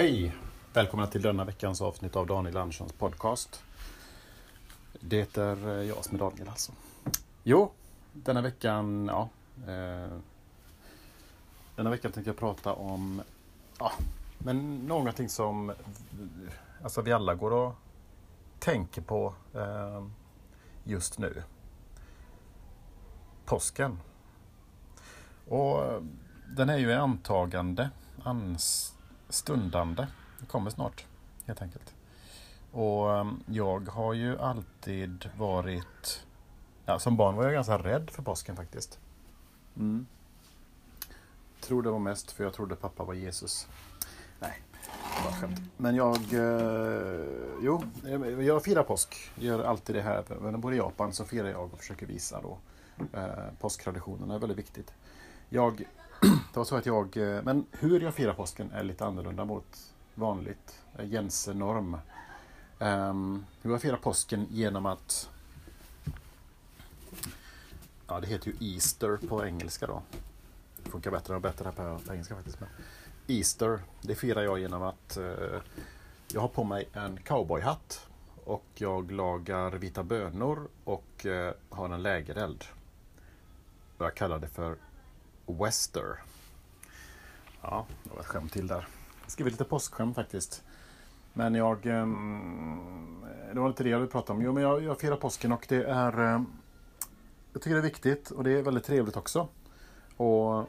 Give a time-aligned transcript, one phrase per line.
[0.00, 0.36] Hej!
[0.72, 3.62] Välkomna till denna veckans avsnitt av Daniel Anderssons podcast.
[5.00, 6.72] Det är eh, jag som är Daniel alltså.
[7.42, 7.72] Jo,
[8.12, 9.28] denna veckan, ja.
[9.72, 10.12] Eh,
[11.76, 13.22] denna veckan tänkte jag prata om,
[13.78, 13.92] ja,
[14.38, 15.72] men någonting som
[16.82, 17.74] alltså vi alla går och
[18.58, 20.06] tänker på eh,
[20.84, 21.42] just nu.
[23.44, 23.98] Påsken.
[25.48, 26.02] Och eh,
[26.56, 27.90] den är ju i antagande,
[28.24, 28.94] ans
[29.30, 30.06] stundande.
[30.40, 31.04] Det kommer snart,
[31.46, 31.94] helt enkelt.
[32.72, 36.24] Och ehm, jag har ju alltid varit...
[36.86, 38.98] Ja, som barn var jag ganska rädd för påsken faktiskt.
[39.76, 40.06] Mm.
[41.60, 43.68] Tror det var mest för jag trodde pappa var Jesus.
[44.38, 44.62] Nej,
[45.16, 45.60] det var skämt.
[45.76, 46.16] Men jag...
[46.16, 47.26] Eh,
[47.62, 49.30] jo, eh, jag firar påsk.
[49.34, 50.24] Jag gör alltid det här.
[50.40, 52.58] När jag bor i Japan så firar jag och försöker visa då.
[53.12, 53.28] Eh,
[53.60, 54.26] påsktraditionerna.
[54.26, 54.92] det är väldigt viktigt.
[55.48, 55.84] Jag
[56.52, 59.92] det var så att jag, eh, men hur jag firar påsken är lite annorlunda mot
[60.14, 61.94] vanligt, eh, gängse norm.
[61.94, 62.00] Um,
[62.88, 65.30] ehm, jag firar påsken genom att,
[68.06, 70.02] ja det heter ju Easter på engelska då.
[70.84, 72.60] Det funkar bättre och bättre här på, på engelska faktiskt.
[72.60, 72.68] Men
[73.26, 75.60] Easter, det firar jag genom att uh,
[76.32, 78.08] jag har på mig en cowboyhatt
[78.44, 82.64] och jag lagar vita bönor och uh, har en lägereld.
[83.98, 84.76] Jag kallar det för
[85.46, 86.18] Wester.
[87.62, 88.88] Ja, det var ett skämt till där.
[89.22, 90.62] Jag skrev lite påskskämt faktiskt.
[91.32, 91.86] Men jag...
[91.86, 94.42] Um, det var lite det jag ville prata om.
[94.42, 96.20] Jo, men jag, jag firar påsken och det är...
[96.20, 96.46] Um,
[97.52, 99.48] jag tycker det är viktigt och det är väldigt trevligt också.
[100.16, 100.66] Och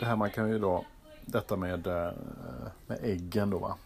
[0.00, 0.84] det här man kan ju då...
[1.26, 2.10] Detta med, uh,
[2.86, 3.76] med äggen då va.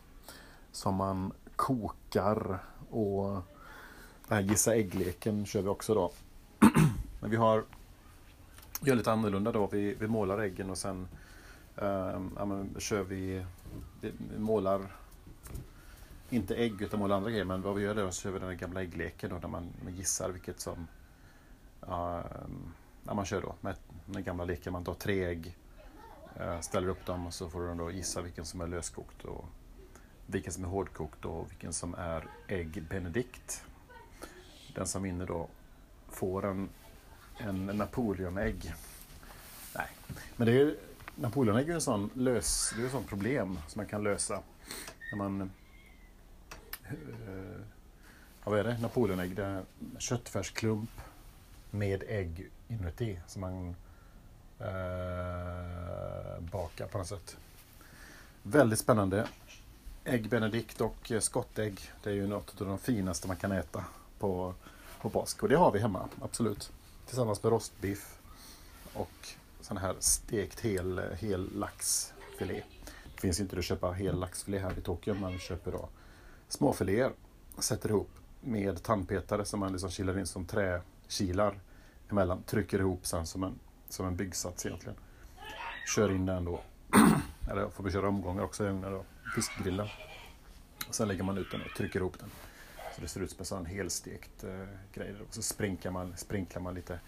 [0.72, 2.58] Som man kokar
[2.90, 3.42] och...
[4.28, 6.12] Den här gissa äggleken kör vi också då.
[7.20, 7.64] men vi har
[8.80, 9.66] gör lite annorlunda då.
[9.66, 11.08] Vi, vi målar äggen och sen
[11.82, 13.44] Ehm, ja, men, kör vi,
[14.00, 14.96] vi målar
[16.30, 17.44] inte ägg utan målar andra grejer.
[17.44, 19.94] Men vad vi gör då så kör vi den gamla äggleken då där man, man
[19.94, 20.86] gissar vilket som
[21.82, 22.24] uh,
[23.06, 23.74] ja, man kör då med
[24.06, 24.72] den gamla leken.
[24.72, 25.56] Man tar tre ägg,
[26.40, 29.44] uh, ställer upp dem och så får de då gissa vilken som är löskokt och
[30.26, 33.64] vilken som är hårdkokt och vilken som är ägg benedict.
[34.74, 35.48] Den som vinner då
[36.08, 36.68] får en
[37.38, 38.74] en Napoleonägg.
[39.76, 39.86] Nej,
[40.36, 40.76] men det är
[41.20, 44.42] Napoleonägg är en sån lös, det är ett sånt problem som man kan lösa.
[45.12, 45.50] När man...
[48.44, 48.78] Ja vad är det?
[48.78, 49.64] Napoleonägg, det är
[49.98, 50.90] köttfärsklump
[51.70, 53.68] med ägg inuti som man
[54.58, 57.36] eh, bakar på något sätt.
[58.42, 59.28] Väldigt spännande.
[60.04, 61.92] Ägg benedict och eh, skottägg.
[62.02, 63.84] Det är ju något av de finaste man kan äta
[64.18, 64.54] på,
[65.00, 65.42] på påsk.
[65.42, 66.72] Och det har vi hemma, absolut
[67.06, 68.18] tillsammans med rostbiff
[68.92, 69.28] och
[69.68, 72.62] sån här stekt hel, hel laxfilé.
[73.14, 75.88] Det finns inte att köpa hel laxfilé här i Tokyo, men vi köper då
[76.48, 77.12] småfiléer,
[77.58, 81.60] sätter ihop med tandpetare som man liksom kilar in som träkilar
[82.10, 83.58] emellan, trycker ihop sen som en,
[83.88, 84.98] som en byggsats egentligen.
[85.94, 86.60] Kör in den då,
[87.50, 89.04] eller får vi köra omgångar också, i ugnen då,
[89.34, 89.88] fiskgrillen.
[90.88, 92.30] Och sen lägger man ut den och trycker ihop den.
[92.94, 95.14] Så det ser ut som en sån helstekt eh, grej.
[95.28, 97.00] Och så sprinklar man, sprinklar man lite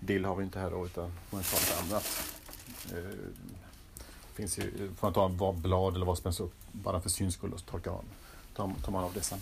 [0.00, 2.32] dill har vi inte här då utan man tar lite annat.
[2.92, 3.18] Eh,
[4.34, 7.34] finns ju, får man ta vad blad eller vad som helst upp bara för syns
[7.34, 8.04] skull och så torkar man,
[8.54, 9.38] tar, tar man av det sen.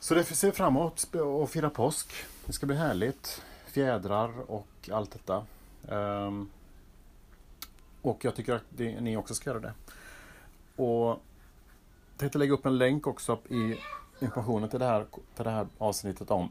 [0.00, 1.06] Så det ser vi fram emot
[1.42, 2.12] att fira påsk.
[2.46, 3.42] Det ska bli härligt.
[3.66, 5.44] Fjädrar och allt detta.
[5.88, 6.50] Um,
[8.02, 9.72] och jag tycker att det, ni också ska göra det.
[10.76, 11.18] Och jag
[12.16, 13.76] tänkte lägga upp en länk också i
[14.20, 16.50] informationen till det här, till det här avsnittet om,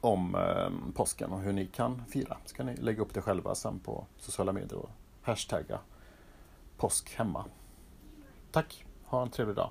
[0.00, 2.36] om eh, påsken och hur ni kan fira.
[2.44, 4.90] Så kan ni lägga upp det själva sen på sociala medier och
[5.22, 5.78] hashtagga
[6.76, 7.44] påskhemma.
[8.50, 9.70] Tack, ha en trevlig dag.